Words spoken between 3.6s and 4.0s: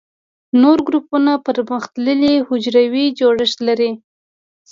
لري.